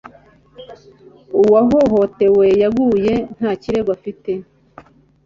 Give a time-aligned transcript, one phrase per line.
[1.39, 4.31] uwahohotewe yeguye, nta kirego afite